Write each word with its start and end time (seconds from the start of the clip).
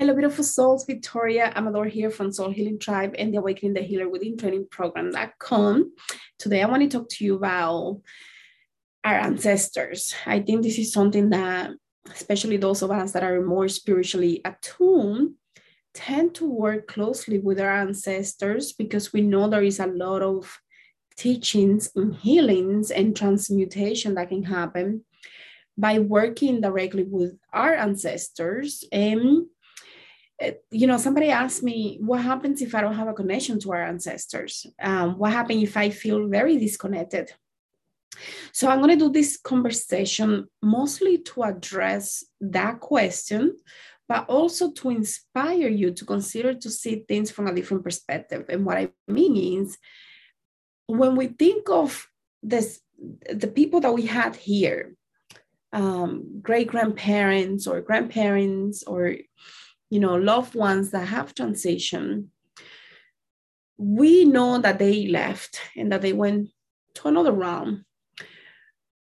Hello, 0.00 0.14
beautiful 0.14 0.44
souls. 0.44 0.86
Victoria 0.86 1.52
Amador 1.54 1.84
here 1.84 2.10
from 2.10 2.32
Soul 2.32 2.48
Healing 2.48 2.78
Tribe 2.78 3.14
and 3.18 3.34
the 3.34 3.38
Awakening 3.38 3.74
the 3.74 3.82
Healer 3.82 4.08
Within 4.08 4.34
Training 4.34 4.66
Program.com. 4.70 5.92
Today, 6.38 6.62
I 6.62 6.66
want 6.68 6.82
to 6.82 6.88
talk 6.88 7.10
to 7.10 7.24
you 7.26 7.34
about 7.34 8.00
our 9.04 9.16
ancestors. 9.16 10.14
I 10.24 10.40
think 10.40 10.62
this 10.62 10.78
is 10.78 10.90
something 10.90 11.28
that, 11.28 11.72
especially 12.14 12.56
those 12.56 12.80
of 12.80 12.90
us 12.90 13.12
that 13.12 13.22
are 13.22 13.44
more 13.44 13.68
spiritually 13.68 14.40
attuned, 14.42 15.34
tend 15.92 16.34
to 16.36 16.48
work 16.48 16.86
closely 16.86 17.38
with 17.38 17.60
our 17.60 17.70
ancestors 17.70 18.72
because 18.72 19.12
we 19.12 19.20
know 19.20 19.50
there 19.50 19.62
is 19.62 19.80
a 19.80 19.86
lot 19.86 20.22
of 20.22 20.60
teachings 21.18 21.90
and 21.94 22.14
healings 22.14 22.90
and 22.90 23.14
transmutation 23.14 24.14
that 24.14 24.30
can 24.30 24.44
happen 24.44 25.04
by 25.76 25.98
working 25.98 26.62
directly 26.62 27.02
with 27.02 27.36
our 27.52 27.74
ancestors 27.74 28.82
and 28.92 29.44
you 30.70 30.86
know, 30.86 30.96
somebody 30.96 31.28
asked 31.28 31.62
me, 31.62 31.98
what 32.00 32.22
happens 32.22 32.62
if 32.62 32.74
I 32.74 32.80
don't 32.80 32.94
have 32.94 33.08
a 33.08 33.12
connection 33.12 33.60
to 33.60 33.72
our 33.72 33.82
ancestors? 33.82 34.66
Um, 34.80 35.18
what 35.18 35.32
happens 35.32 35.62
if 35.62 35.76
I 35.76 35.90
feel 35.90 36.28
very 36.28 36.56
disconnected? 36.58 37.32
So 38.52 38.68
I'm 38.68 38.78
going 38.78 38.98
to 38.98 39.04
do 39.04 39.12
this 39.12 39.36
conversation 39.36 40.46
mostly 40.62 41.18
to 41.18 41.42
address 41.42 42.24
that 42.40 42.80
question, 42.80 43.56
but 44.08 44.28
also 44.28 44.72
to 44.72 44.90
inspire 44.90 45.68
you 45.68 45.92
to 45.92 46.04
consider 46.04 46.54
to 46.54 46.70
see 46.70 47.04
things 47.06 47.30
from 47.30 47.46
a 47.46 47.54
different 47.54 47.84
perspective. 47.84 48.46
And 48.48 48.64
what 48.64 48.78
I 48.78 48.90
mean 49.08 49.60
is, 49.60 49.78
when 50.86 51.16
we 51.16 51.28
think 51.28 51.70
of 51.70 52.08
this, 52.42 52.80
the 53.32 53.46
people 53.46 53.80
that 53.80 53.92
we 53.92 54.06
had 54.06 54.34
here, 54.34 54.96
um, 55.72 56.40
great 56.42 56.66
grandparents 56.66 57.66
or 57.66 57.80
grandparents 57.80 58.82
or 58.82 59.14
you 59.90 60.00
know, 60.00 60.14
loved 60.14 60.54
ones 60.54 60.90
that 60.90 61.08
have 61.08 61.34
transition, 61.34 62.30
we 63.76 64.24
know 64.24 64.58
that 64.58 64.78
they 64.78 65.08
left 65.08 65.60
and 65.76 65.90
that 65.92 66.02
they 66.02 66.12
went 66.12 66.48
to 66.94 67.08
another 67.08 67.32
realm. 67.32 67.84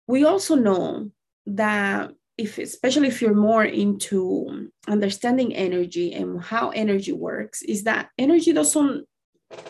We 0.06 0.24
also 0.24 0.54
know 0.54 1.10
that 1.46 2.12
if, 2.38 2.58
especially 2.58 3.08
if 3.08 3.20
you're 3.20 3.34
more 3.34 3.64
into 3.64 4.70
understanding 4.88 5.54
energy 5.54 6.14
and 6.14 6.42
how 6.42 6.70
energy 6.70 7.12
works, 7.12 7.62
is 7.62 7.84
that 7.84 8.08
energy 8.18 8.52
doesn't 8.52 9.06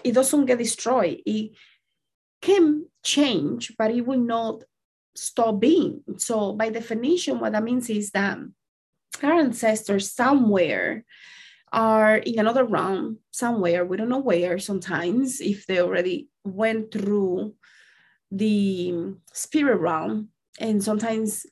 it 0.04 0.12
doesn't 0.12 0.46
get 0.46 0.58
destroyed. 0.58 1.20
It 1.24 1.52
can 2.42 2.86
change, 3.02 3.74
but 3.78 3.90
it 3.90 4.06
will 4.06 4.20
not 4.20 4.62
stop 5.14 5.60
being. 5.60 6.02
So 6.18 6.52
by 6.52 6.70
definition, 6.70 7.40
what 7.40 7.52
that 7.52 7.64
means 7.64 7.88
is 7.90 8.10
that 8.10 8.38
our 9.22 9.32
ancestors 9.32 10.12
somewhere 10.12 11.04
are 11.72 12.16
in 12.16 12.38
another 12.38 12.64
realm 12.64 13.18
somewhere. 13.30 13.84
We 13.84 13.96
don't 13.96 14.08
know 14.08 14.18
where 14.18 14.58
sometimes 14.58 15.40
if 15.40 15.66
they 15.66 15.80
already 15.80 16.28
went 16.44 16.92
through 16.92 17.54
the 18.30 19.14
spirit 19.32 19.78
realm. 19.78 20.30
And 20.58 20.82
sometimes 20.82 21.46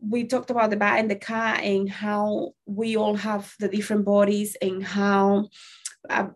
we 0.00 0.24
talked 0.24 0.50
about 0.50 0.70
the 0.70 0.76
Ba 0.76 0.94
and 0.96 1.10
the 1.10 1.16
Ka 1.16 1.58
and 1.60 1.88
how 1.88 2.52
we 2.66 2.96
all 2.96 3.16
have 3.16 3.54
the 3.58 3.68
different 3.68 4.04
bodies 4.04 4.56
and 4.62 4.82
how 4.82 5.48
uh, 6.08 6.28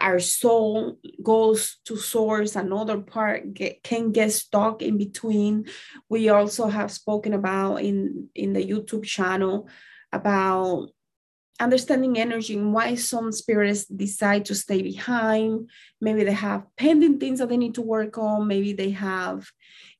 our 0.00 0.18
soul 0.18 0.98
goes 1.22 1.78
to 1.84 1.96
source 1.96 2.56
another 2.56 2.98
part 2.98 3.54
get, 3.54 3.82
can 3.82 4.12
get 4.12 4.32
stuck 4.32 4.82
in 4.82 4.98
between. 4.98 5.66
We 6.08 6.28
also 6.28 6.66
have 6.66 6.90
spoken 6.90 7.34
about 7.34 7.76
in 7.76 8.28
in 8.34 8.52
the 8.52 8.64
youtube 8.64 9.04
channel 9.04 9.68
about 10.12 10.90
understanding 11.60 12.18
energy 12.18 12.56
and 12.58 12.72
why 12.72 12.94
some 12.96 13.30
spirits 13.30 13.84
decide 13.86 14.44
to 14.46 14.54
stay 14.54 14.82
behind. 14.82 15.70
Maybe 16.00 16.24
they 16.24 16.32
have 16.32 16.66
pending 16.76 17.18
things 17.18 17.38
that 17.38 17.48
they 17.48 17.56
need 17.56 17.74
to 17.74 17.82
work 17.82 18.18
on. 18.18 18.48
Maybe 18.48 18.72
they 18.72 18.90
have 18.90 19.48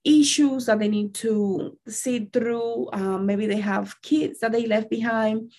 issues 0.05 0.67
that 0.67 0.81
they 0.81 0.89
need 0.89 1.15
to 1.15 1.79
see 1.87 2.29
through. 2.33 2.91
Um, 2.93 3.27
maybe 3.27 3.47
they 3.47 3.61
have 3.61 4.01
kids 4.03 4.41
that 4.41 4.53
they 4.53 4.67
left 4.67 4.91
behind. 4.91 5.53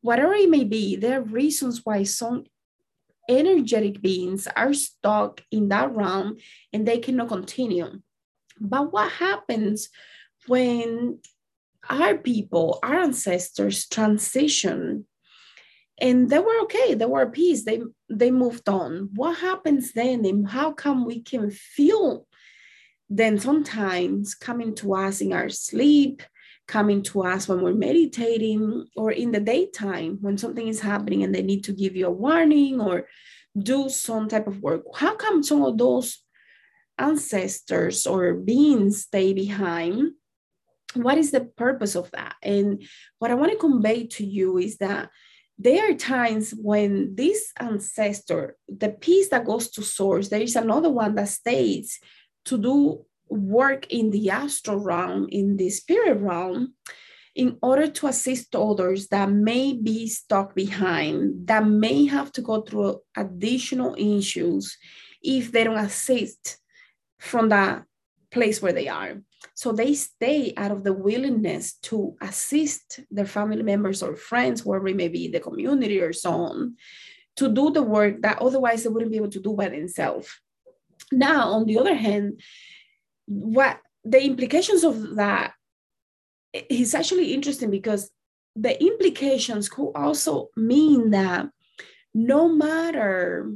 Whatever 0.00 0.34
it 0.34 0.50
may 0.50 0.64
be 0.64 0.96
there 0.96 1.20
are 1.20 1.24
reasons 1.24 1.80
why 1.84 2.02
some 2.02 2.44
energetic 3.28 4.00
beings 4.02 4.46
are 4.56 4.74
stuck 4.74 5.42
in 5.50 5.68
that 5.68 5.94
realm 5.94 6.36
and 6.72 6.86
they 6.86 6.98
cannot 6.98 7.28
continue. 7.28 8.00
But 8.60 8.92
what 8.92 9.10
happens 9.10 9.88
when 10.46 11.20
our 11.88 12.16
people, 12.16 12.78
our 12.82 13.00
ancestors 13.00 13.88
transition 13.88 15.06
and 16.00 16.28
they 16.28 16.38
were 16.38 16.60
okay, 16.62 16.94
they 16.94 17.06
were 17.06 17.22
at 17.22 17.32
peace, 17.32 17.64
they, 17.64 17.80
they 18.08 18.30
moved 18.30 18.68
on. 18.68 19.10
What 19.14 19.38
happens 19.38 19.92
then 19.92 20.24
and 20.24 20.48
how 20.48 20.72
come 20.72 21.04
we 21.04 21.22
can 21.22 21.50
feel 21.50 22.26
then 23.10 23.38
sometimes 23.38 24.34
coming 24.34 24.74
to 24.74 24.94
us 24.94 25.20
in 25.20 25.32
our 25.32 25.48
sleep, 25.48 26.22
coming 26.66 27.02
to 27.02 27.22
us 27.22 27.48
when 27.48 27.60
we're 27.60 27.74
meditating 27.74 28.86
or 28.96 29.12
in 29.12 29.32
the 29.32 29.40
daytime 29.40 30.18
when 30.20 30.38
something 30.38 30.66
is 30.66 30.80
happening 30.80 31.22
and 31.22 31.34
they 31.34 31.42
need 31.42 31.64
to 31.64 31.72
give 31.72 31.94
you 31.94 32.06
a 32.06 32.10
warning 32.10 32.80
or 32.80 33.06
do 33.56 33.88
some 33.88 34.28
type 34.28 34.46
of 34.46 34.60
work. 34.62 34.82
How 34.94 35.14
come 35.14 35.42
some 35.42 35.62
of 35.62 35.78
those 35.78 36.22
ancestors 36.98 38.06
or 38.06 38.34
beings 38.34 39.02
stay 39.02 39.32
behind? 39.32 40.12
What 40.94 41.18
is 41.18 41.30
the 41.30 41.44
purpose 41.44 41.96
of 41.96 42.10
that? 42.12 42.36
And 42.42 42.82
what 43.18 43.30
I 43.30 43.34
want 43.34 43.52
to 43.52 43.58
convey 43.58 44.06
to 44.08 44.24
you 44.24 44.58
is 44.58 44.78
that 44.78 45.10
there 45.58 45.90
are 45.90 45.94
times 45.94 46.50
when 46.50 47.14
this 47.14 47.52
ancestor, 47.58 48.56
the 48.68 48.88
piece 48.88 49.28
that 49.28 49.44
goes 49.44 49.70
to 49.70 49.82
source, 49.82 50.28
there 50.28 50.40
is 50.40 50.56
another 50.56 50.90
one 50.90 51.14
that 51.14 51.28
stays 51.28 52.00
to 52.46 52.58
do 52.58 53.04
work 53.28 53.86
in 53.90 54.10
the 54.10 54.30
astral 54.30 54.78
realm, 54.78 55.28
in 55.30 55.56
the 55.56 55.70
spirit 55.70 56.20
realm, 56.20 56.74
in 57.34 57.58
order 57.62 57.88
to 57.88 58.06
assist 58.06 58.54
others 58.54 59.08
that 59.08 59.30
may 59.30 59.72
be 59.72 60.06
stuck 60.06 60.54
behind, 60.54 61.46
that 61.48 61.66
may 61.66 62.06
have 62.06 62.30
to 62.32 62.42
go 62.42 62.60
through 62.62 63.00
additional 63.16 63.94
issues 63.98 64.76
if 65.22 65.50
they 65.50 65.64
don't 65.64 65.78
assist 65.78 66.58
from 67.18 67.48
that 67.48 67.84
place 68.30 68.62
where 68.62 68.72
they 68.72 68.88
are. 68.88 69.20
So 69.54 69.72
they 69.72 69.94
stay 69.94 70.52
out 70.56 70.70
of 70.70 70.84
the 70.84 70.92
willingness 70.92 71.74
to 71.84 72.16
assist 72.20 73.00
their 73.10 73.26
family 73.26 73.62
members 73.62 74.02
or 74.02 74.16
friends, 74.16 74.64
wherever 74.64 74.88
it 74.88 74.96
may 74.96 75.08
be 75.08 75.26
in 75.26 75.32
the 75.32 75.40
community 75.40 76.00
or 76.00 76.12
so 76.12 76.30
on, 76.32 76.76
to 77.36 77.48
do 77.52 77.70
the 77.70 77.82
work 77.82 78.22
that 78.22 78.40
otherwise 78.40 78.82
they 78.82 78.88
wouldn't 78.88 79.10
be 79.10 79.18
able 79.18 79.30
to 79.30 79.40
do 79.40 79.54
by 79.54 79.68
themselves. 79.68 80.28
Now, 81.10 81.50
on 81.50 81.66
the 81.66 81.78
other 81.78 81.94
hand, 81.94 82.40
what 83.26 83.80
the 84.04 84.22
implications 84.22 84.84
of 84.84 85.16
that 85.16 85.54
is 86.52 86.94
actually 86.94 87.32
interesting 87.34 87.70
because 87.70 88.10
the 88.56 88.80
implications 88.82 89.68
could 89.68 89.90
also 89.94 90.48
mean 90.56 91.10
that 91.10 91.48
no 92.14 92.48
matter 92.48 93.52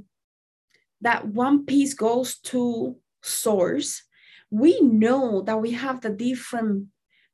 that 1.00 1.26
one 1.28 1.64
piece 1.64 1.94
goes 1.94 2.38
to 2.38 2.96
source, 3.22 4.02
we 4.50 4.80
know 4.80 5.42
that 5.42 5.60
we 5.60 5.72
have 5.72 6.00
the 6.00 6.10
different 6.10 6.86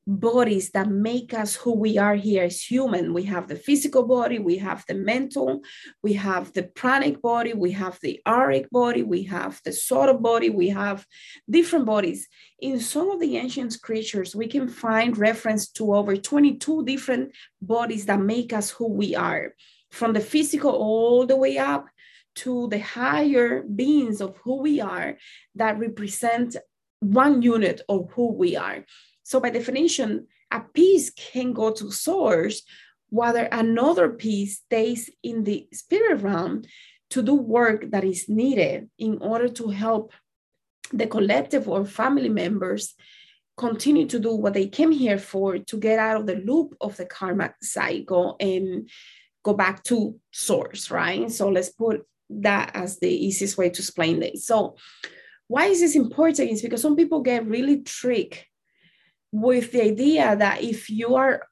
bodies 0.07 0.71
that 0.71 0.89
make 0.91 1.33
us 1.33 1.55
who 1.55 1.75
we 1.75 1.97
are 1.97 2.15
here 2.15 2.45
as 2.45 2.61
human. 2.61 3.15
We 3.15 3.25
have 3.25 3.49
the 3.49 3.57
physical 3.57 4.03
body, 4.07 4.39
we 4.39 4.59
have 4.59 4.85
the 4.87 4.95
mental, 4.95 5.63
we 6.03 6.13
have 6.15 6.53
the 6.53 6.65
pranic 6.65 7.23
body, 7.23 7.55
we 7.55 7.73
have 7.73 7.99
the 8.01 8.21
auric 8.27 8.71
body, 8.71 9.03
we 9.03 9.23
have 9.25 9.61
the 9.65 9.73
solar 9.73 10.15
body, 10.15 10.51
we 10.51 10.69
have 10.69 11.07
different 11.49 11.87
bodies. 11.87 12.29
In 12.61 12.81
some 12.81 13.11
of 13.11 13.21
the 13.21 13.37
ancient 13.37 13.81
creatures, 13.83 14.37
we 14.37 14.47
can 14.47 14.69
find 14.69 15.17
reference 15.17 15.69
to 15.73 15.95
over 15.95 16.17
22 16.17 16.85
different 16.85 17.33
bodies 17.63 18.07
that 18.07 18.21
make 18.21 18.53
us 18.53 18.71
who 18.71 18.89
we 18.89 19.15
are, 19.15 19.55
from 19.91 20.13
the 20.13 20.21
physical 20.21 20.73
all 20.73 21.27
the 21.27 21.37
way 21.37 21.57
up 21.57 21.87
to 22.35 22.69
the 22.69 22.81
higher 22.81 23.63
beings 23.63 24.21
of 24.21 24.37
who 24.39 24.61
we 24.61 24.81
are 24.81 25.17
that 25.55 25.79
represent 25.79 26.57
one 27.01 27.43
unit 27.43 27.81
of 27.89 28.11
who 28.13 28.33
we 28.33 28.57
are. 28.57 28.85
So 29.25 29.41
by 29.41 29.51
definition, 29.51 30.29
a 30.53 30.61
piece 30.61 31.11
can 31.11 31.53
go 31.53 31.73
to 31.73 31.91
source 31.91 32.63
while 33.09 33.37
another 33.51 34.11
piece 34.11 34.59
stays 34.59 35.11
in 35.23 35.45
the 35.45 35.67
spirit 35.73 36.23
realm 36.23 36.63
to 37.11 37.23
do 37.23 37.35
work 37.35 37.91
that 37.91 38.05
is 38.05 38.29
needed 38.29 38.89
in 38.99 39.19
order 39.19 39.49
to 39.49 39.69
help 39.69 40.13
the 40.93 41.07
collective 41.07 41.69
or 41.69 41.85
family 41.85 42.29
members 42.29 42.95
continue 43.57 44.07
to 44.07 44.19
do 44.19 44.35
what 44.35 44.55
they 44.55 44.67
came 44.67 44.91
here 44.91 45.19
for 45.19 45.59
to 45.59 45.77
get 45.79 45.99
out 45.99 46.21
of 46.21 46.27
the 46.27 46.37
loop 46.37 46.77
of 46.81 46.97
the 46.97 47.07
karma 47.07 47.55
cycle 47.63 48.37
and 48.41 48.91
go 49.45 49.55
back 49.55 49.83
to 49.85 50.19
source, 50.33 50.91
right? 50.91 51.31
So 51.31 51.49
let's 51.49 51.71
put 51.71 52.03
that 52.31 52.73
as 52.75 52.99
the 52.99 53.09
easiest 53.09 53.57
way 53.57 53.71
to 53.71 53.81
explain 53.81 54.21
this. 54.21 54.47
So 54.47 54.77
why 55.47 55.67
is 55.67 55.81
this 55.81 55.95
important? 55.95 56.51
Is 56.51 56.63
because 56.63 56.83
some 56.83 56.97
people 56.97 57.21
get 57.21 57.47
really 57.47 57.83
tricked 57.83 58.45
with 59.35 59.73
the 59.73 59.83
idea 59.83 60.37
that 60.37 60.63
if 60.63 60.89
you 60.89 61.17
are 61.17 61.43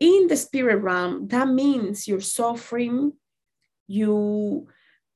in 0.00 0.26
the 0.26 0.36
spirit 0.36 0.82
realm, 0.82 1.28
that 1.28 1.46
means 1.46 2.08
you're 2.08 2.20
suffering, 2.20 3.12
you 3.86 4.66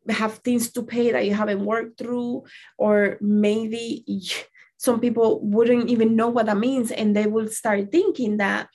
have 0.09 0.35
things 0.39 0.71
to 0.73 0.85
pay 0.85 1.11
that 1.11 1.27
you 1.27 1.35
haven't 1.35 1.65
worked 1.65 1.99
through, 1.99 2.45
or 2.79 3.19
maybe 3.21 4.05
some 4.79 5.01
people 5.01 5.41
wouldn't 5.43 5.91
even 5.91 6.15
know 6.15 6.29
what 6.29 6.47
that 6.47 6.59
means 6.59 6.93
and 6.93 7.17
they 7.17 7.27
will 7.27 7.49
start 7.49 7.91
thinking 7.91 8.37
that 8.37 8.69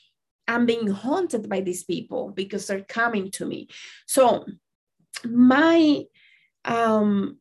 I'm 0.46 0.66
being 0.66 0.88
haunted 0.88 1.48
by 1.48 1.62
these 1.62 1.86
people 1.86 2.32
because 2.36 2.68
they're 2.68 2.84
coming 2.84 3.32
to 3.32 3.46
me. 3.46 3.70
So 4.08 4.46
my 5.24 6.04
um 6.66 7.38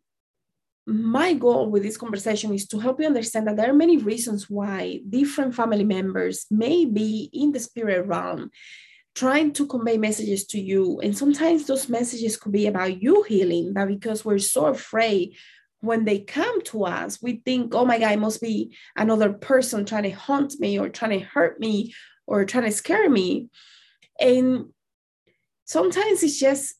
my 0.87 1.35
goal 1.35 1.71
with 1.71 1.83
this 1.83 1.97
conversation 1.97 2.55
is 2.55 2.69
to 2.69 2.79
help 2.79 3.01
you 3.01 3.07
understand 3.07 3.49
that 3.49 3.57
there 3.57 3.71
are 3.71 3.75
many 3.75 3.97
reasons 3.97 4.49
why 4.49 5.01
different 5.09 5.55
family 5.55 5.85
members 5.85 6.47
may 6.51 6.85
be 6.85 7.29
in 7.33 7.51
the 7.53 7.59
spirit 7.59 8.07
realm 8.07 8.51
trying 9.17 9.51
to 9.51 9.67
convey 9.67 9.97
messages 9.97 10.47
to 10.47 10.61
you. 10.61 11.01
And 11.01 11.17
sometimes 11.17 11.67
those 11.67 11.89
messages 11.89 12.37
could 12.37 12.53
be 12.53 12.67
about 12.67 13.03
you 13.03 13.23
healing, 13.23 13.73
but 13.73 13.89
because 13.89 14.25
we're 14.25 14.39
so 14.39 14.67
afraid 14.67 15.37
when 15.81 16.05
they 16.05 16.21
come 16.21 16.63
to 16.63 16.85
us, 16.85 17.21
we 17.23 17.41
think, 17.45 17.75
oh 17.75 17.85
my 17.85 17.99
God, 17.99 18.13
it 18.13 18.19
must 18.19 18.41
be 18.41 18.77
another 18.95 19.33
person 19.33 19.85
trying 19.85 20.05
to 20.05 20.11
haunt 20.11 20.61
me 20.61 20.79
or 20.79 20.89
trying 20.89 21.19
to 21.19 21.25
hurt 21.25 21.59
me 21.59 21.95
or 22.27 22.45
trying 22.45 22.65
to 22.65 22.71
scare 22.71 23.09
me. 23.09 23.49
And 24.21 24.67
sometimes 25.65 26.23
it's 26.23 26.39
just 26.39 26.75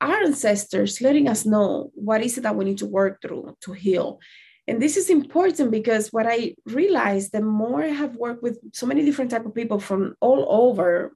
our 0.00 0.22
ancestors 0.22 1.00
letting 1.00 1.28
us 1.28 1.44
know 1.44 1.90
what 1.94 2.22
is 2.22 2.38
it 2.38 2.42
that 2.42 2.56
we 2.56 2.64
need 2.64 2.78
to 2.78 2.86
work 2.86 3.20
through 3.20 3.56
to 3.62 3.72
heal. 3.72 4.20
And 4.66 4.80
this 4.80 4.96
is 4.96 5.10
important 5.10 5.70
because 5.70 6.12
what 6.12 6.26
I 6.28 6.54
realized 6.64 7.32
the 7.32 7.42
more 7.42 7.82
I 7.82 7.88
have 7.88 8.16
worked 8.16 8.42
with 8.42 8.58
so 8.72 8.86
many 8.86 9.04
different 9.04 9.30
type 9.30 9.44
of 9.44 9.54
people 9.54 9.80
from 9.80 10.14
all 10.20 10.46
over, 10.48 11.12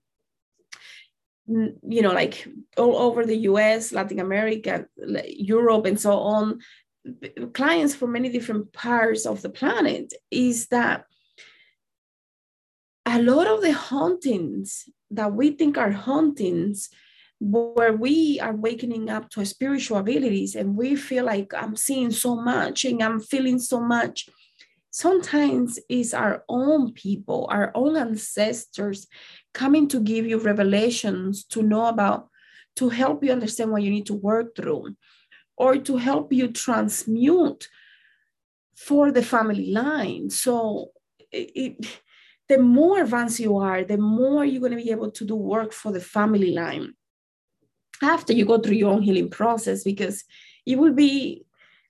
you 1.47 2.03
know, 2.03 2.13
like 2.13 2.49
all 2.77 2.97
over 2.97 3.25
the 3.25 3.37
US, 3.51 3.93
Latin 3.93 4.19
America, 4.19 4.87
Europe, 5.29 5.87
and 5.87 6.01
so 6.01 6.19
on, 6.19 6.61
clients 7.53 7.95
from 7.95 8.13
many 8.13 8.29
different 8.29 8.73
parts 8.73 9.25
of 9.25 9.41
the 9.43 9.51
planet, 9.51 10.13
is 10.31 10.67
that 10.69 11.05
a 13.07 13.23
lot 13.23 13.47
of 13.47 13.63
the 13.63 13.73
hauntings 13.73 14.89
that 15.11 15.33
we 15.33 15.51
think 15.51 15.79
are 15.79 15.93
hauntings 15.93 16.89
where 17.45 17.93
we 17.93 18.41
are 18.41 18.57
waking 18.57 19.11
up 19.11 19.29
to 19.29 19.45
spiritual 19.45 19.99
abilities 19.99 20.55
and 20.55 20.77
we 20.77 20.97
feel 20.97 21.27
like 21.27 21.53
I'm 21.53 21.77
seeing 21.77 22.11
so 22.11 22.37
much 22.37 22.87
and 22.87 23.03
I'm 23.03 23.21
feeling 23.21 23.59
so 23.59 23.81
much. 23.81 24.31
Sometimes 24.91 25.79
it's 25.91 26.15
our 26.15 26.43
own 26.49 26.93
people, 26.95 27.47
our 27.51 27.71
own 27.75 27.97
ancestors 27.97 29.07
coming 29.53 29.89
to 29.89 30.01
give 30.01 30.27
you 30.27 30.39
revelations 30.39 31.45
to 31.47 31.63
know 31.63 31.87
about, 31.87 32.29
to 32.77 32.89
help 32.89 33.23
you 33.23 33.31
understand 33.31 33.71
what 33.71 33.83
you 33.83 33.91
need 33.91 34.07
to 34.07 34.15
work 34.15 34.57
through, 34.57 34.97
or 35.59 35.77
to 35.77 35.99
help 35.99 36.33
you 36.33 36.49
transmute 36.49 37.69
for 38.75 39.13
the 39.13 39.23
family 39.23 39.71
line. 39.71 40.31
So 40.31 40.93
it, 41.31 41.51
it 41.55 42.01
the 42.49 42.59
more 42.59 43.03
advanced 43.03 43.41
you 43.41 43.59
are, 43.59 43.85
the 43.85 43.99
more 43.99 44.45
you're 44.45 44.61
going 44.61 44.77
to 44.77 44.83
be 44.83 44.91
able 44.91 45.11
to 45.11 45.25
do 45.25 45.35
work 45.35 45.73
for 45.73 45.93
the 45.93 46.01
family 46.01 46.53
line 46.53 46.95
after 48.03 48.33
you 48.33 48.45
go 48.45 48.59
through 48.59 48.77
your 48.77 48.93
own 48.93 49.03
healing 49.03 49.31
process, 49.31 49.85
because 49.85 50.25
it 50.67 50.79
will 50.79 50.93
be 50.93 51.45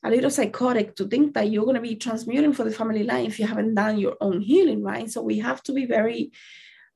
a 0.05 0.11
little 0.11 0.31
psychotic 0.31 0.97
to 0.97 1.07
think 1.07 1.35
that 1.35 1.51
you're 1.51 1.65
going 1.65 1.77
to 1.77 1.81
be 1.81 1.97
transmuting 1.97 2.53
for 2.53 2.65
the 2.65 2.71
family 2.71 3.05
line 3.05 3.25
if 3.25 3.39
you 3.39 3.47
haven't 3.47 3.75
done 3.75 3.99
your 3.99 4.17
own 4.21 4.41
healing, 4.41 4.83
right? 4.83 5.11
So 5.11 5.23
we 5.23 5.39
have 5.39 5.63
to 5.65 5.73
be 5.73 5.87
very 5.87 6.33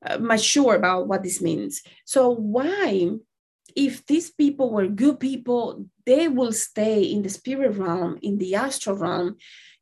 uh, 0.05 0.17
mature 0.19 0.75
about 0.75 1.07
what 1.07 1.23
this 1.23 1.41
means. 1.41 1.81
So, 2.05 2.29
why, 2.29 3.11
if 3.75 4.05
these 4.05 4.29
people 4.29 4.71
were 4.71 4.87
good 4.87 5.19
people, 5.19 5.85
they 6.05 6.27
will 6.27 6.53
stay 6.53 7.03
in 7.03 7.21
the 7.21 7.29
spirit 7.29 7.77
realm, 7.77 8.17
in 8.21 8.37
the 8.37 8.55
astral 8.55 8.95
realm, 8.95 9.37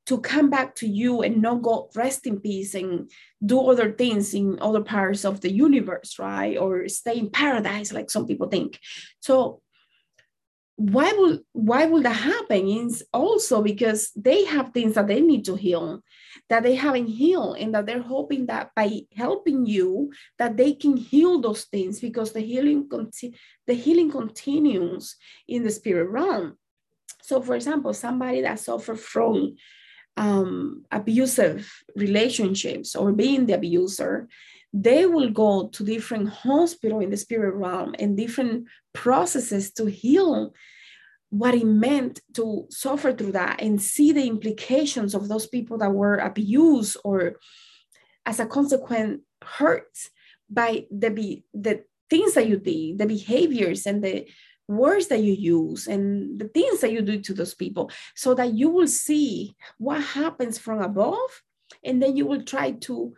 to 0.07 0.19
come 0.19 0.50
back 0.50 0.75
to 0.75 0.88
you 0.88 1.21
and 1.21 1.42
not 1.42 1.62
go 1.62 1.89
rest 1.95 2.25
in 2.27 2.39
peace 2.39 2.75
and 2.75 3.12
do 3.45 3.59
other 3.59 3.92
things 3.92 4.33
in 4.33 4.57
other 4.62 4.81
parts 4.81 5.25
of 5.25 5.42
the 5.42 5.51
universe, 5.51 6.18
right? 6.18 6.57
Or 6.57 6.88
stay 6.88 7.18
in 7.18 7.30
paradise, 7.30 7.94
like 7.94 8.09
some 8.09 8.25
people 8.25 8.48
think. 8.48 8.80
So 9.19 9.62
why 10.77 11.12
would 11.18 11.42
why 11.54 11.86
will 11.86 12.04
that 12.04 12.12
happen? 12.15 12.68
Is 12.68 13.04
also 13.12 13.62
because 13.62 14.12
they 14.15 14.45
have 14.45 14.71
things 14.71 14.94
that 14.94 15.07
they 15.07 15.21
need 15.21 15.45
to 15.45 15.56
heal 15.56 16.04
that 16.50 16.63
they 16.63 16.75
haven't 16.75 17.07
healed 17.07 17.57
and 17.57 17.74
that 17.74 17.86
they're 17.86 18.01
hoping 18.01 18.45
that 18.45 18.71
by 18.75 19.01
helping 19.15 19.65
you 19.65 20.12
that 20.38 20.57
they 20.57 20.74
can 20.74 20.95
heal 20.95 21.42
those 21.42 21.63
things 21.65 22.00
because 22.00 22.31
the 22.31 22.39
healing 22.39 22.88
conti- 22.88 23.36
the 23.65 23.74
healing 23.74 24.12
continues 24.12 25.15
in 25.48 25.63
the 25.63 25.71
spirit 25.71 26.10
realm 26.10 26.57
so 27.21 27.42
for 27.42 27.56
example 27.56 27.94
somebody 27.94 28.42
that 28.42 28.60
suffered 28.60 29.00
from 29.00 29.56
um, 30.18 30.84
abusive 30.92 31.72
relationships 31.96 32.96
or 32.96 33.12
being 33.14 33.46
the 33.46 33.54
abuser, 33.54 34.28
they 34.74 35.06
will 35.06 35.30
go 35.30 35.69
to 35.69 35.84
different 35.86 36.30
hospital 36.30 37.00
in 37.00 37.10
the 37.10 37.18
spirit 37.18 37.56
realm 37.56 37.96
and 38.00 38.18
different 38.18 38.68
processes 38.94 39.72
to 39.72 39.86
heal 39.86 40.54
what 41.30 41.54
it 41.54 41.66
meant 41.66 42.22
to 42.34 42.66
suffer 42.69 43.14
through 43.14 43.34
that 43.34 43.62
and 43.62 43.81
see 43.81 44.12
the 44.12 44.25
implications 44.25 45.14
of 45.14 45.28
those 45.28 45.48
people 45.48 45.78
that 45.78 45.94
were 45.94 46.18
abused 46.18 46.98
or 47.04 47.36
as 48.25 48.40
a 48.40 48.46
consequence 48.46 49.22
hurt 49.42 49.92
by 50.50 50.86
the 50.90 51.44
the 51.54 51.84
things 52.10 52.34
that 52.34 52.48
you 52.48 52.58
did 52.58 52.98
the 52.98 53.06
behaviors 53.06 53.86
and 53.86 54.04
the 54.04 54.25
words 54.68 55.08
that 55.08 55.24
you 55.24 55.34
use 55.34 55.88
and 55.88 56.40
the 56.40 56.48
things 56.50 56.81
that 56.81 56.92
you 56.92 57.02
do 57.02 57.19
to 57.22 57.34
those 57.34 57.54
people 57.54 57.90
so 58.16 58.34
that 58.34 58.54
you 58.54 58.69
will 58.69 58.88
see 58.88 59.56
what 59.78 60.02
happens 60.02 60.58
from 60.58 60.81
above 60.81 61.44
and 61.84 62.02
then 62.02 62.18
you 62.18 62.25
will 62.25 62.44
try 62.44 62.72
to 62.72 63.14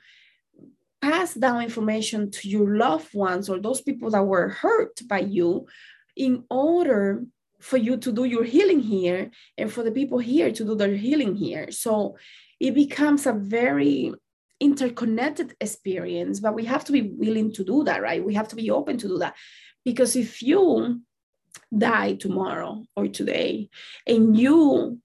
pass 1.01 1.34
down 1.34 1.63
information 1.63 2.30
to 2.30 2.50
your 2.50 2.75
loved 2.75 3.13
ones 3.13 3.50
or 3.50 3.60
those 3.60 3.81
people 3.81 4.12
that 4.12 4.24
were 4.24 4.50
hurt 4.50 5.00
by 5.07 5.19
you 5.19 5.66
in 6.16 6.44
order 6.50 7.24
for 7.60 7.78
you 7.78 7.98
to 7.98 8.12
do 8.12 8.25
your 8.25 8.44
healing 8.44 8.80
here 8.80 9.31
and 9.57 9.72
for 9.72 9.84
the 9.84 9.92
people 9.92 10.19
here 10.19 10.52
to 10.52 10.63
do 10.63 10.75
their 10.75 10.95
healing 10.95 11.36
here. 11.36 11.72
So 11.72 12.18
it 12.60 12.74
becomes 12.74 13.25
a 13.25 13.34
very 13.34 14.13
interconnected 14.60 15.56
experience 15.62 16.42
but 16.42 16.54
we 16.54 16.66
have 16.66 16.84
to 16.84 16.92
be 16.92 17.02
willing 17.02 17.52
to 17.54 17.63
do 17.63 17.84
that 17.86 18.02
right? 18.02 18.24
We 18.24 18.34
have 18.34 18.50
to 18.50 18.57
be 18.57 18.69
open 18.69 18.98
to 18.98 19.07
do 19.07 19.18
that 19.19 19.36
because 19.85 20.18
if 20.18 20.42
you 20.42 21.02
die 21.75 22.16
tomorrow 22.16 22.83
or 22.95 23.07
today 23.07 23.69
and 24.07 24.37
you 24.37 24.99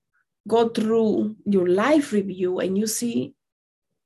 go 0.47 0.69
through 0.69 1.37
your 1.45 1.69
life 1.69 2.13
review 2.13 2.61
and 2.61 2.77
you 2.77 2.87
see 2.87 3.35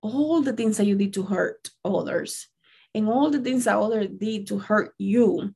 all 0.03 0.41
the 0.41 0.53
things 0.53 0.77
that 0.77 0.87
you 0.87 0.97
did 0.97 1.13
to 1.13 1.23
hurt 1.23 1.71
others 1.85 2.49
and 2.95 3.09
all 3.09 3.31
the 3.31 3.41
things 3.41 3.65
that 3.65 3.77
others 3.77 4.09
did 4.17 4.47
to 4.47 4.59
hurt 4.59 4.95
you. 4.99 5.55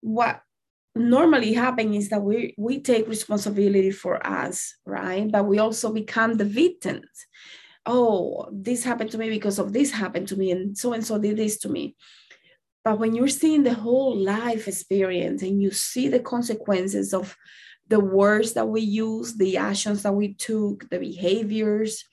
What 0.00 0.40
normally 0.94 1.52
happens 1.52 1.96
is 1.96 2.08
that 2.10 2.22
we 2.22 2.54
we 2.56 2.80
take 2.80 3.08
responsibility 3.08 3.90
for 3.90 4.24
us 4.26 4.74
right? 4.86 5.30
But 5.30 5.46
we 5.46 5.58
also 5.58 5.92
become 5.92 6.34
the 6.34 6.44
victims. 6.44 7.26
Oh 7.84 8.48
this 8.52 8.84
happened 8.84 9.10
to 9.10 9.18
me 9.18 9.28
because 9.28 9.58
of 9.58 9.72
this 9.72 9.90
happened 9.90 10.28
to 10.28 10.36
me 10.36 10.50
and 10.50 10.76
so 10.76 10.92
and 10.92 11.04
so 11.04 11.18
did 11.18 11.36
this 11.36 11.58
to 11.58 11.68
me 11.68 11.96
but 12.84 12.98
when 12.98 13.14
you're 13.14 13.28
seeing 13.28 13.62
the 13.62 13.72
whole 13.74 14.14
life 14.14 14.68
experience 14.68 15.42
and 15.42 15.60
you 15.60 15.70
see 15.70 16.08
the 16.08 16.20
consequences 16.20 17.14
of 17.14 17.36
the 17.88 17.98
words 17.98 18.52
that 18.52 18.68
we 18.68 18.82
use, 18.82 19.34
the 19.34 19.56
actions 19.56 20.02
that 20.02 20.14
we 20.14 20.34
took, 20.34 20.88
the 20.90 20.98
behaviors 20.98 22.04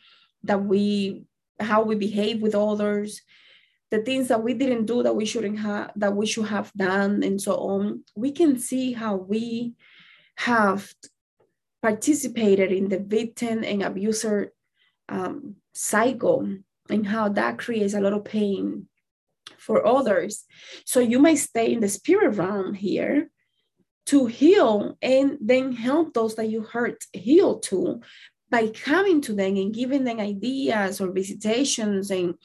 that 0.44 0.64
we, 0.64 1.26
how 1.60 1.84
we 1.84 1.96
behave 1.96 2.42
with 2.42 2.56
others, 2.56 3.22
the 3.90 4.00
things 4.00 4.30
that 4.30 4.42
we 4.42 4.54
didn't 4.54 4.86
do 4.86 5.04
that 5.04 5.16
we 5.16 5.26
shouldn't 5.26 5.60
have, 5.60 5.92
that 5.98 6.16
we 6.16 6.26
should 6.26 6.46
have 6.46 6.72
done, 6.74 7.22
and 7.22 7.42
so 7.42 7.56
on, 7.58 8.04
we 8.16 8.32
can 8.32 8.58
see 8.58 8.94
how 8.94 9.16
we 9.16 9.74
have 10.36 10.94
participated 11.82 12.72
in 12.72 12.88
the 12.88 13.00
victim 13.00 13.64
and 13.64 13.84
abuser 13.84 14.54
um, 15.10 15.56
cycle 15.74 16.48
and 16.90 17.08
how 17.08 17.28
that 17.28 17.58
creates 17.58 17.94
a 17.94 18.00
lot 18.00 18.14
of 18.14 18.24
pain 18.24 18.88
for 19.62 19.86
others. 19.86 20.46
So 20.86 21.00
you 21.00 21.20
might 21.20 21.38
stay 21.38 21.72
in 21.72 21.80
the 21.80 21.90
spirit 21.90 22.36
realm 22.36 22.74
here 22.74 23.30
to 24.08 24.26
heal 24.26 24.98
and 25.02 25.38
then 25.40 25.72
help 25.72 26.14
those 26.14 26.36
that 26.36 26.50
you 26.50 26.64
hurt 26.64 27.06
heal 27.14 27.60
too 27.60 28.02
by 28.50 28.68
coming 28.68 29.22
to 29.22 29.34
them 29.34 29.56
and 29.56 29.74
giving 29.74 30.04
them 30.04 30.20
ideas 30.20 31.00
or 31.00 31.12
visitations 31.12 32.12
and 32.12 32.36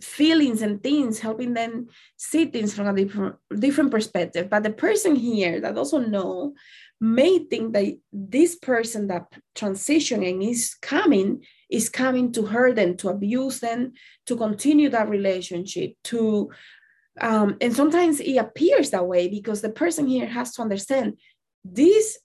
feelings 0.00 0.62
and 0.62 0.82
things, 0.82 1.18
helping 1.18 1.54
them 1.54 1.88
see 2.16 2.44
things 2.46 2.72
from 2.72 2.86
a 2.86 2.94
different, 2.94 3.36
different 3.58 3.90
perspective. 3.90 4.48
But 4.48 4.62
the 4.62 4.70
person 4.70 5.16
here 5.16 5.60
that 5.60 5.74
doesn't 5.74 6.10
know 6.10 6.54
may 7.00 7.40
think 7.40 7.72
that 7.72 7.98
this 8.12 8.54
person 8.54 9.08
that 9.08 9.26
transitioning 9.56 10.48
is 10.48 10.74
coming 10.80 11.44
is 11.70 11.88
coming 11.88 12.32
to 12.32 12.46
hurt 12.46 12.76
them, 12.76 12.96
to 12.98 13.08
abuse 13.08 13.60
them, 13.60 13.92
to 14.26 14.36
continue 14.36 14.88
that 14.90 15.08
relationship, 15.08 15.94
to 16.04 16.50
um, 17.20 17.56
and 17.60 17.74
sometimes 17.74 18.20
it 18.20 18.36
appears 18.36 18.90
that 18.90 19.06
way 19.06 19.28
because 19.28 19.60
the 19.60 19.70
person 19.70 20.06
here 20.06 20.26
has 20.26 20.54
to 20.54 20.62
understand 20.62 21.18
this 21.64 22.18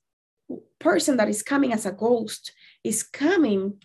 person 0.80 1.18
that 1.18 1.30
is 1.30 1.42
coming 1.42 1.74
as 1.74 1.86
a 1.86 1.92
ghost 1.92 2.54
is 2.84 3.04
coming 3.04 3.82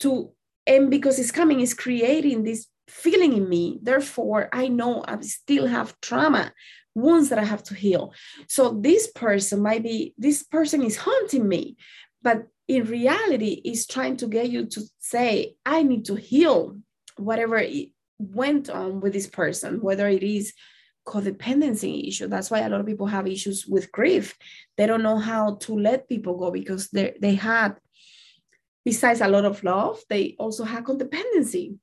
to 0.00 0.30
and 0.66 0.90
because 0.90 1.18
it's 1.18 1.30
coming 1.30 1.60
is 1.60 1.74
creating 1.74 2.42
this 2.44 2.68
feeling 2.88 3.34
in 3.34 3.48
me. 3.48 3.78
Therefore 3.82 4.48
i 4.52 4.68
know 4.68 5.04
i 5.06 5.20
still 5.20 5.66
have 5.66 6.00
trauma 6.00 6.52
wounds 6.94 7.28
that 7.28 7.38
i 7.38 7.44
have 7.44 7.62
to 7.64 7.74
heal. 7.74 8.14
So 8.48 8.78
this 8.80 9.10
person 9.10 9.62
might 9.62 9.82
be 9.82 10.14
this 10.16 10.42
person 10.42 10.82
is 10.82 10.96
haunting 10.96 11.48
me 11.48 11.76
but 12.22 12.46
in 12.68 12.84
reality 12.84 13.60
is 13.64 13.86
trying 13.86 14.16
to 14.16 14.26
get 14.26 14.48
you 14.48 14.66
to 14.66 14.82
say 14.98 15.54
i 15.66 15.82
need 15.82 16.04
to 16.04 16.14
heal 16.14 16.78
whatever 17.16 17.56
it 17.56 17.90
went 18.18 18.70
on 18.70 19.00
with 19.00 19.12
this 19.12 19.26
person 19.26 19.80
whether 19.80 20.08
it 20.08 20.22
is 20.22 20.52
codependency 21.06 22.08
issue. 22.08 22.28
That's 22.28 22.50
why 22.50 22.60
a 22.60 22.68
lot 22.68 22.80
of 22.80 22.86
people 22.86 23.06
have 23.06 23.26
issues 23.26 23.66
with 23.66 23.92
grief. 23.92 24.36
They 24.76 24.86
don't 24.86 25.02
know 25.02 25.18
how 25.18 25.56
to 25.56 25.78
let 25.78 26.08
people 26.08 26.36
go 26.36 26.50
because 26.50 26.88
they 26.88 27.14
they 27.20 27.34
had 27.34 27.76
besides 28.84 29.20
a 29.20 29.28
lot 29.28 29.44
of 29.44 29.64
love 29.64 29.98
they 30.10 30.36
also 30.38 30.64
had 30.64 30.84
codependency 30.84 31.78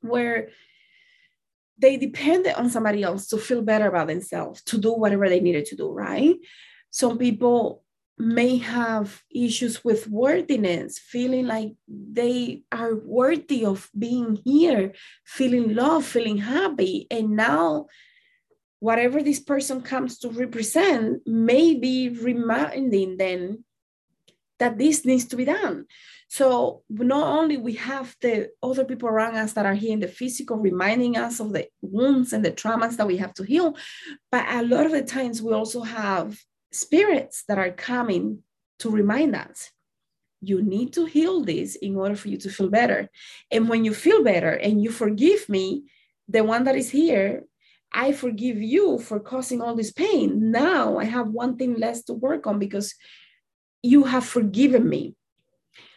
where 0.00 0.50
they 1.78 1.96
depended 1.96 2.54
on 2.54 2.70
somebody 2.70 3.02
else 3.02 3.28
to 3.28 3.38
feel 3.38 3.62
better 3.62 3.88
about 3.88 4.08
themselves 4.08 4.62
to 4.62 4.78
do 4.78 4.92
whatever 4.92 5.28
they 5.28 5.40
needed 5.40 5.64
to 5.66 5.76
do 5.76 5.90
right? 5.90 6.36
Some 6.90 7.18
people 7.18 7.83
may 8.16 8.58
have 8.58 9.22
issues 9.34 9.84
with 9.84 10.08
worthiness, 10.08 10.98
feeling 10.98 11.46
like 11.46 11.74
they 11.88 12.62
are 12.70 12.94
worthy 12.94 13.64
of 13.64 13.90
being 13.98 14.38
here, 14.44 14.92
feeling 15.24 15.74
love, 15.74 16.04
feeling 16.04 16.38
happy. 16.38 17.06
And 17.10 17.30
now, 17.30 17.86
whatever 18.78 19.22
this 19.22 19.40
person 19.40 19.80
comes 19.80 20.18
to 20.18 20.28
represent 20.28 21.26
may 21.26 21.74
be 21.74 22.10
reminding 22.10 23.16
them 23.16 23.64
that 24.58 24.78
this 24.78 25.04
needs 25.04 25.24
to 25.26 25.36
be 25.36 25.44
done. 25.44 25.86
So 26.28 26.82
not 26.88 27.38
only 27.38 27.56
we 27.56 27.74
have 27.74 28.14
the 28.20 28.50
other 28.62 28.84
people 28.84 29.08
around 29.08 29.36
us 29.36 29.52
that 29.54 29.66
are 29.66 29.74
here 29.74 29.92
in 29.92 30.00
the 30.00 30.08
physical, 30.08 30.56
reminding 30.56 31.16
us 31.16 31.40
of 31.40 31.52
the 31.52 31.66
wounds 31.80 32.32
and 32.32 32.44
the 32.44 32.52
traumas 32.52 32.96
that 32.96 33.06
we 33.06 33.16
have 33.18 33.34
to 33.34 33.44
heal, 33.44 33.76
but 34.30 34.44
a 34.48 34.62
lot 34.62 34.86
of 34.86 34.92
the 34.92 35.02
times 35.02 35.42
we 35.42 35.52
also 35.52 35.82
have 35.82 36.38
spirits 36.74 37.44
that 37.48 37.58
are 37.58 37.70
coming 37.70 38.40
to 38.80 38.90
remind 38.90 39.34
us 39.36 39.70
you 40.40 40.62
need 40.62 40.92
to 40.92 41.06
heal 41.06 41.42
this 41.42 41.76
in 41.76 41.96
order 41.96 42.16
for 42.16 42.28
you 42.28 42.36
to 42.36 42.50
feel 42.50 42.68
better. 42.68 43.08
And 43.50 43.68
when 43.68 43.84
you 43.84 43.94
feel 43.94 44.22
better 44.22 44.50
and 44.50 44.82
you 44.82 44.90
forgive 44.90 45.48
me, 45.48 45.84
the 46.28 46.44
one 46.44 46.64
that 46.64 46.76
is 46.76 46.90
here, 46.90 47.44
I 47.92 48.12
forgive 48.12 48.60
you 48.60 48.98
for 48.98 49.20
causing 49.20 49.62
all 49.62 49.74
this 49.74 49.92
pain. 49.92 50.50
Now 50.50 50.98
I 50.98 51.04
have 51.04 51.28
one 51.28 51.56
thing 51.56 51.74
less 51.74 52.02
to 52.04 52.12
work 52.12 52.46
on 52.46 52.58
because 52.58 52.94
you 53.82 54.04
have 54.04 54.24
forgiven 54.26 54.88
me. 54.88 55.14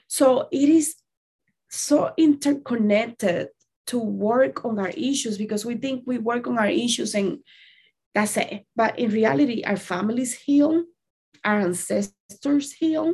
So 0.07 0.48
it 0.51 0.69
is 0.69 0.96
so 1.69 2.13
interconnected 2.17 3.50
to 3.88 4.00
work 4.00 4.63
on 4.63 4.79
our 4.79 4.89
issues 4.89 5.38
because 5.38 5.65
we 5.65 5.75
think 5.75 6.03
we 6.05 6.17
work 6.17 6.48
on 6.48 6.57
our 6.57 6.67
issues 6.67 7.15
and 7.15 7.39
that's 8.13 8.37
it. 8.37 8.65
But 8.75 8.99
in 8.99 9.11
reality, 9.11 9.63
our 9.63 9.77
families 9.77 10.33
heal, 10.33 10.83
our 11.43 11.59
ancestors 11.59 12.73
heal, 12.73 13.13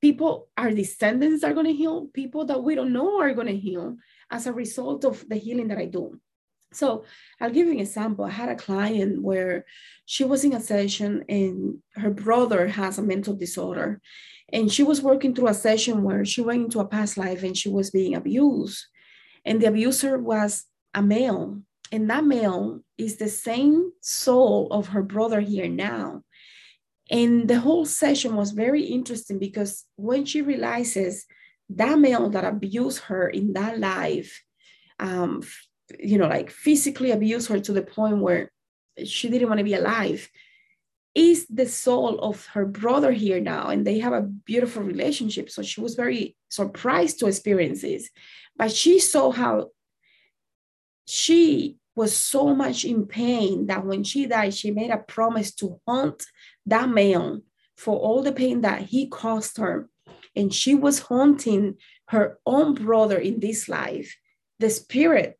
people, 0.00 0.48
our 0.56 0.70
descendants 0.70 1.44
are 1.44 1.54
going 1.54 1.66
to 1.66 1.72
heal, 1.72 2.08
people 2.12 2.44
that 2.46 2.62
we 2.62 2.74
don't 2.74 2.92
know 2.92 3.20
are 3.20 3.34
going 3.34 3.46
to 3.46 3.56
heal 3.56 3.96
as 4.30 4.46
a 4.46 4.52
result 4.52 5.04
of 5.04 5.28
the 5.28 5.36
healing 5.36 5.68
that 5.68 5.78
I 5.78 5.86
do. 5.86 6.20
So 6.74 7.04
I'll 7.40 7.50
give 7.50 7.66
you 7.66 7.72
an 7.72 7.80
example. 7.80 8.24
I 8.24 8.30
had 8.30 8.48
a 8.48 8.56
client 8.56 9.22
where 9.22 9.64
she 10.06 10.24
was 10.24 10.44
in 10.44 10.52
a 10.52 10.60
session 10.60 11.24
and 11.28 11.78
her 11.94 12.10
brother 12.10 12.66
has 12.66 12.98
a 12.98 13.02
mental 13.02 13.34
disorder. 13.34 14.00
And 14.52 14.70
she 14.70 14.82
was 14.82 15.00
working 15.00 15.34
through 15.34 15.48
a 15.48 15.54
session 15.54 16.02
where 16.02 16.24
she 16.24 16.42
went 16.42 16.64
into 16.64 16.80
a 16.80 16.86
past 16.86 17.16
life 17.16 17.42
and 17.42 17.56
she 17.56 17.68
was 17.68 17.90
being 17.90 18.14
abused. 18.14 18.84
And 19.44 19.60
the 19.60 19.68
abuser 19.68 20.18
was 20.18 20.64
a 20.92 21.02
male 21.02 21.62
and 21.94 22.10
that 22.10 22.24
male 22.24 22.80
is 22.98 23.18
the 23.18 23.28
same 23.28 23.92
soul 24.00 24.66
of 24.72 24.88
her 24.88 25.02
brother 25.02 25.40
here 25.40 25.68
now. 25.68 26.22
And 27.08 27.46
the 27.46 27.60
whole 27.60 27.86
session 27.86 28.34
was 28.34 28.50
very 28.50 28.82
interesting 28.82 29.38
because 29.38 29.84
when 29.94 30.24
she 30.24 30.42
realizes 30.42 31.24
that 31.70 31.96
male 32.00 32.30
that 32.30 32.44
abused 32.44 32.98
her 33.04 33.28
in 33.28 33.52
that 33.52 33.78
life, 33.78 34.42
um, 34.98 35.44
you 36.00 36.18
know, 36.18 36.26
like 36.26 36.50
physically 36.50 37.12
abused 37.12 37.48
her 37.48 37.60
to 37.60 37.72
the 37.72 37.82
point 37.82 38.18
where 38.18 38.50
she 39.04 39.28
didn't 39.28 39.48
want 39.48 39.58
to 39.58 39.64
be 39.64 39.74
alive, 39.74 40.28
is 41.14 41.46
the 41.46 41.68
soul 41.68 42.18
of 42.18 42.44
her 42.46 42.66
brother 42.66 43.12
here 43.12 43.38
now. 43.38 43.68
And 43.68 43.86
they 43.86 44.00
have 44.00 44.12
a 44.12 44.22
beautiful 44.22 44.82
relationship. 44.82 45.48
So 45.48 45.62
she 45.62 45.80
was 45.80 45.94
very 45.94 46.34
surprised 46.48 47.20
to 47.20 47.28
experience 47.28 47.82
this. 47.82 48.10
But 48.56 48.72
she 48.72 48.98
saw 48.98 49.30
how 49.30 49.68
she 51.06 51.78
was 51.96 52.16
so 52.16 52.54
much 52.54 52.84
in 52.84 53.06
pain 53.06 53.66
that 53.66 53.84
when 53.84 54.02
she 54.04 54.26
died, 54.26 54.54
she 54.54 54.70
made 54.70 54.90
a 54.90 54.98
promise 54.98 55.54
to 55.54 55.80
haunt 55.86 56.24
that 56.66 56.88
man 56.88 57.42
for 57.76 57.96
all 57.96 58.22
the 58.22 58.32
pain 58.32 58.60
that 58.62 58.82
he 58.82 59.06
caused 59.06 59.58
her. 59.58 59.88
And 60.36 60.52
she 60.52 60.74
was 60.74 60.98
haunting 61.00 61.76
her 62.08 62.38
own 62.44 62.74
brother 62.74 63.18
in 63.18 63.40
this 63.40 63.68
life. 63.68 64.16
The 64.58 64.70
spirit 64.70 65.38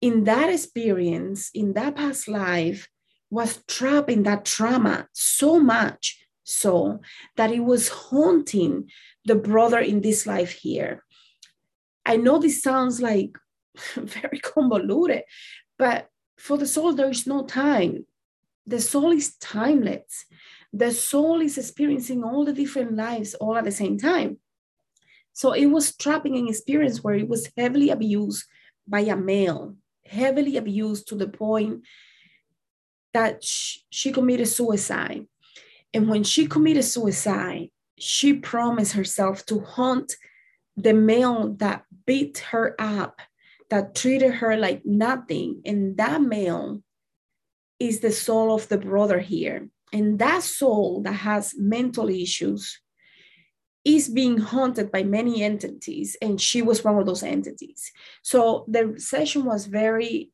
in 0.00 0.24
that 0.24 0.50
experience, 0.50 1.50
in 1.54 1.72
that 1.74 1.96
past 1.96 2.28
life, 2.28 2.88
was 3.30 3.62
trapped 3.66 4.10
in 4.10 4.24
that 4.24 4.44
trauma 4.44 5.08
so 5.12 5.58
much 5.58 6.26
so 6.44 7.00
that 7.36 7.52
it 7.52 7.60
was 7.60 7.88
haunting 7.88 8.90
the 9.24 9.36
brother 9.36 9.78
in 9.78 10.00
this 10.00 10.26
life 10.26 10.50
here. 10.50 11.04
I 12.04 12.16
know 12.16 12.38
this 12.38 12.62
sounds 12.62 13.00
like 13.00 13.38
very 13.94 14.38
convoluted, 14.40 15.22
but 15.82 16.08
for 16.38 16.56
the 16.56 16.66
soul, 16.68 16.92
there 16.92 17.10
is 17.10 17.26
no 17.26 17.44
time. 17.44 18.06
The 18.68 18.78
soul 18.78 19.10
is 19.10 19.34
timeless. 19.38 20.26
The 20.72 20.92
soul 20.92 21.40
is 21.40 21.58
experiencing 21.58 22.22
all 22.22 22.44
the 22.44 22.52
different 22.52 22.94
lives 22.94 23.34
all 23.34 23.56
at 23.56 23.64
the 23.64 23.72
same 23.72 23.98
time. 23.98 24.38
So 25.32 25.50
it 25.50 25.66
was 25.66 25.96
trapping 25.96 26.36
an 26.36 26.46
experience 26.46 27.02
where 27.02 27.16
it 27.16 27.26
was 27.26 27.50
heavily 27.56 27.90
abused 27.90 28.44
by 28.86 29.00
a 29.00 29.16
male, 29.16 29.74
heavily 30.06 30.56
abused 30.56 31.08
to 31.08 31.16
the 31.16 31.26
point 31.26 31.82
that 33.12 33.42
she, 33.42 34.12
committed 34.12 34.46
suicide. 34.46 35.26
And 35.92 36.08
when 36.08 36.22
she 36.22 36.46
committed 36.46 36.84
suicide, 36.84 37.70
she 37.98 38.34
promised 38.34 38.92
herself 38.92 39.44
to 39.46 39.58
haunt 39.58 40.14
the 40.76 40.94
male 40.94 41.54
that 41.54 41.82
beat 42.06 42.38
her 42.52 42.76
up 42.78 43.20
that 43.72 43.94
treated 43.94 44.34
her 44.34 44.54
like 44.54 44.82
nothing. 44.84 45.62
And 45.64 45.96
that 45.96 46.20
male 46.20 46.82
is 47.80 48.00
the 48.00 48.12
soul 48.12 48.54
of 48.54 48.68
the 48.68 48.76
brother 48.76 49.18
here. 49.18 49.70
And 49.94 50.18
that 50.18 50.42
soul 50.42 51.00
that 51.04 51.14
has 51.14 51.54
mental 51.56 52.10
issues 52.10 52.78
is 53.82 54.10
being 54.10 54.36
haunted 54.36 54.92
by 54.92 55.04
many 55.04 55.42
entities. 55.42 56.18
And 56.20 56.38
she 56.38 56.60
was 56.60 56.84
one 56.84 56.98
of 56.98 57.06
those 57.06 57.22
entities. 57.22 57.90
So 58.20 58.66
the 58.68 58.94
session 58.98 59.46
was 59.46 59.64
very 59.64 60.30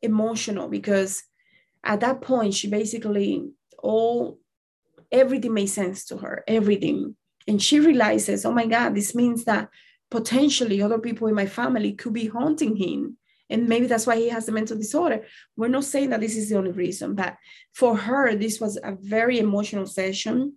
emotional 0.00 0.68
because 0.68 1.24
at 1.82 1.98
that 1.98 2.20
point, 2.20 2.54
she 2.54 2.68
basically 2.68 3.50
all 3.82 4.38
everything 5.10 5.52
made 5.52 5.66
sense 5.66 6.04
to 6.06 6.18
her, 6.18 6.44
everything. 6.46 7.16
And 7.48 7.60
she 7.60 7.80
realizes, 7.80 8.44
oh 8.44 8.52
my 8.52 8.66
God, 8.66 8.94
this 8.94 9.16
means 9.16 9.46
that 9.46 9.68
potentially 10.10 10.80
other 10.80 10.98
people 10.98 11.28
in 11.28 11.34
my 11.34 11.46
family 11.46 11.92
could 11.92 12.12
be 12.12 12.26
haunting 12.26 12.76
him. 12.76 13.16
And 13.50 13.68
maybe 13.68 13.86
that's 13.86 14.06
why 14.06 14.16
he 14.16 14.28
has 14.28 14.48
a 14.48 14.52
mental 14.52 14.76
disorder. 14.76 15.24
We're 15.56 15.68
not 15.68 15.84
saying 15.84 16.10
that 16.10 16.20
this 16.20 16.36
is 16.36 16.48
the 16.48 16.58
only 16.58 16.72
reason 16.72 17.14
but 17.14 17.36
for 17.74 17.96
her 17.96 18.34
this 18.34 18.60
was 18.60 18.76
a 18.76 18.96
very 19.00 19.38
emotional 19.38 19.86
session 19.86 20.54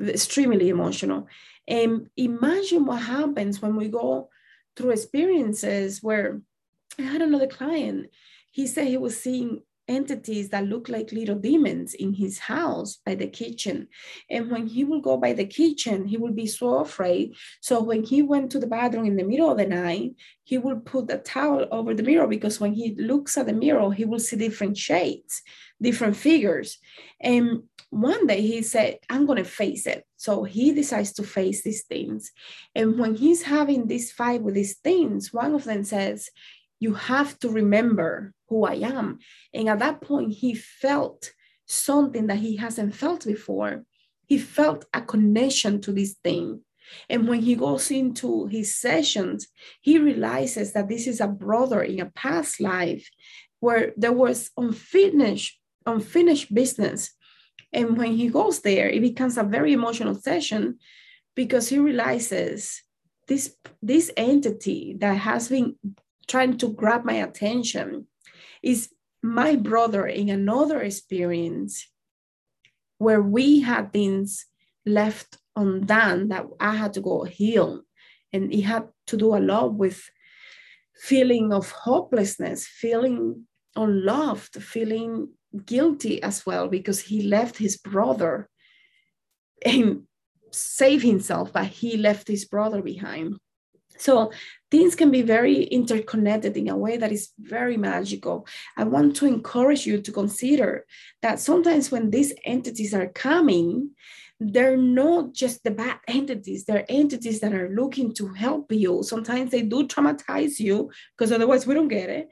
extremely 0.00 0.68
emotional. 0.68 1.26
And 1.68 2.08
imagine 2.16 2.86
what 2.86 3.02
happens 3.02 3.60
when 3.60 3.76
we 3.76 3.88
go 3.88 4.28
through 4.76 4.90
experiences 4.90 6.02
where 6.02 6.40
i 6.98 7.02
had 7.02 7.22
another 7.22 7.46
client. 7.46 8.08
He 8.50 8.66
said 8.66 8.86
he 8.86 8.96
was 8.96 9.20
seeing 9.20 9.62
entities 9.88 10.48
that 10.50 10.66
look 10.66 10.88
like 10.88 11.12
little 11.12 11.36
demons 11.36 11.94
in 11.94 12.12
his 12.12 12.38
house 12.38 12.98
by 13.04 13.14
the 13.14 13.26
kitchen. 13.26 13.88
And 14.30 14.50
when 14.50 14.66
he 14.66 14.84
will 14.84 15.00
go 15.00 15.16
by 15.16 15.32
the 15.32 15.46
kitchen, 15.46 16.06
he 16.06 16.16
will 16.16 16.32
be 16.32 16.46
so 16.46 16.78
afraid. 16.78 17.34
So 17.60 17.82
when 17.82 18.02
he 18.02 18.22
went 18.22 18.50
to 18.52 18.58
the 18.58 18.66
bathroom 18.66 19.06
in 19.06 19.16
the 19.16 19.24
middle 19.24 19.50
of 19.50 19.58
the 19.58 19.66
night, 19.66 20.16
he 20.44 20.58
will 20.58 20.80
put 20.80 21.10
a 21.10 21.18
towel 21.18 21.66
over 21.70 21.94
the 21.94 22.02
mirror 22.02 22.26
because 22.26 22.60
when 22.60 22.72
he 22.72 22.94
looks 22.94 23.36
at 23.36 23.46
the 23.46 23.52
mirror, 23.52 23.92
he 23.92 24.04
will 24.04 24.20
see 24.20 24.36
different 24.36 24.76
shades, 24.76 25.42
different 25.80 26.16
figures. 26.16 26.78
And 27.20 27.64
one 27.90 28.26
day 28.26 28.42
he 28.42 28.62
said, 28.62 28.98
I'm 29.08 29.26
going 29.26 29.42
to 29.42 29.48
face 29.48 29.86
it. 29.86 30.04
So 30.16 30.44
he 30.44 30.72
decides 30.72 31.12
to 31.14 31.22
face 31.22 31.62
these 31.62 31.84
things. 31.84 32.30
And 32.74 32.98
when 32.98 33.14
he's 33.14 33.42
having 33.42 33.86
this 33.86 34.12
fight 34.12 34.42
with 34.42 34.54
these 34.54 34.76
things, 34.78 35.32
one 35.32 35.54
of 35.54 35.64
them 35.64 35.84
says, 35.84 36.30
You 36.78 36.94
have 36.94 37.38
to 37.40 37.48
remember 37.48 38.32
who 38.48 38.64
I 38.64 38.74
am. 38.74 39.18
And 39.52 39.68
at 39.68 39.78
that 39.80 40.00
point, 40.00 40.32
he 40.32 40.54
felt 40.54 41.32
something 41.66 42.26
that 42.28 42.38
he 42.38 42.56
hasn't 42.56 42.94
felt 42.94 43.26
before. 43.26 43.84
He 44.26 44.38
felt 44.38 44.84
a 44.92 45.00
connection 45.00 45.80
to 45.82 45.92
this 45.92 46.14
thing. 46.22 46.62
And 47.08 47.26
when 47.26 47.42
he 47.42 47.56
goes 47.56 47.90
into 47.90 48.46
his 48.46 48.76
sessions, 48.76 49.48
he 49.80 49.98
realizes 49.98 50.72
that 50.72 50.88
this 50.88 51.06
is 51.08 51.20
a 51.20 51.26
brother 51.26 51.82
in 51.82 52.00
a 52.00 52.10
past 52.10 52.60
life 52.60 53.08
where 53.58 53.92
there 53.96 54.12
was 54.12 54.50
unfinished, 54.56 55.58
unfinished 55.86 56.54
business 56.54 57.16
and 57.72 57.96
when 57.96 58.16
he 58.16 58.28
goes 58.28 58.60
there, 58.60 58.88
it 58.88 59.00
becomes 59.00 59.36
a 59.36 59.42
very 59.42 59.72
emotional 59.72 60.14
session 60.14 60.78
because 61.34 61.68
he 61.68 61.78
realizes 61.78 62.82
this, 63.28 63.54
this 63.82 64.10
entity 64.16 64.96
that 65.00 65.18
has 65.18 65.48
been 65.48 65.76
trying 66.28 66.58
to 66.58 66.68
grab 66.68 67.04
my 67.04 67.14
attention 67.14 68.06
is 68.62 68.90
my 69.22 69.56
brother 69.56 70.06
in 70.06 70.28
another 70.28 70.80
experience 70.80 71.88
where 72.98 73.22
we 73.22 73.60
had 73.60 73.92
things 73.92 74.46
left 74.84 75.38
undone 75.54 76.28
that 76.28 76.46
I 76.60 76.74
had 76.74 76.94
to 76.94 77.00
go 77.00 77.24
heal. 77.24 77.82
And 78.32 78.52
it 78.52 78.62
had 78.62 78.88
to 79.08 79.16
do 79.16 79.36
a 79.36 79.38
lot 79.38 79.74
with 79.74 80.08
feeling 80.96 81.52
of 81.52 81.70
hopelessness, 81.70 82.66
feeling 82.66 83.46
unloved, 83.74 84.62
feeling 84.62 85.28
guilty 85.64 86.22
as 86.22 86.44
well 86.44 86.68
because 86.68 87.00
he 87.00 87.22
left 87.22 87.58
his 87.58 87.76
brother 87.76 88.48
and 89.64 90.02
save 90.52 91.02
himself, 91.02 91.52
but 91.52 91.66
he 91.66 91.96
left 91.96 92.28
his 92.28 92.44
brother 92.44 92.82
behind. 92.82 93.36
So 93.98 94.32
things 94.70 94.94
can 94.94 95.10
be 95.10 95.22
very 95.22 95.64
interconnected 95.64 96.56
in 96.56 96.68
a 96.68 96.76
way 96.76 96.96
that 96.96 97.12
is 97.12 97.30
very 97.38 97.76
magical. 97.76 98.46
I 98.76 98.84
want 98.84 99.16
to 99.16 99.26
encourage 99.26 99.86
you 99.86 100.00
to 100.00 100.12
consider 100.12 100.86
that 101.22 101.40
sometimes 101.40 101.90
when 101.90 102.10
these 102.10 102.32
entities 102.44 102.94
are 102.94 103.08
coming, 103.08 103.90
they're 104.38 104.76
not 104.76 105.32
just 105.32 105.64
the 105.64 105.70
bad 105.70 105.98
entities, 106.06 106.64
they're 106.64 106.84
entities 106.88 107.40
that 107.40 107.54
are 107.54 107.70
looking 107.70 108.12
to 108.14 108.28
help 108.28 108.70
you. 108.70 109.02
Sometimes 109.02 109.50
they 109.50 109.62
do 109.62 109.86
traumatize 109.86 110.58
you 110.58 110.90
because 111.16 111.32
otherwise 111.32 111.66
we 111.66 111.74
don't 111.74 111.88
get 111.88 112.10
it 112.10 112.28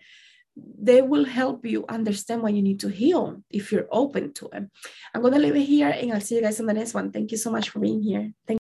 they 0.56 1.02
will 1.02 1.25
help 1.25 1.66
you 1.66 1.85
understand 1.88 2.42
what 2.42 2.54
you 2.54 2.62
need 2.62 2.80
to 2.80 2.88
heal 2.88 3.42
if 3.50 3.73
you're 3.73 3.88
open 3.90 4.33
to 4.35 4.49
it. 4.52 4.64
I'm 5.12 5.21
going 5.21 5.33
to 5.35 5.40
leave 5.40 5.56
it 5.56 5.62
here 5.62 5.88
and 5.88 6.12
I'll 6.12 6.21
see 6.21 6.37
you 6.37 6.42
guys 6.42 6.61
on 6.61 6.66
the 6.66 6.75
next 6.75 6.94
one. 6.94 7.11
Thank 7.11 7.33
you 7.33 7.37
so 7.37 7.50
much 7.50 7.71
for 7.71 7.80
being 7.80 8.02
here. 8.02 8.30
Thank 8.47 8.52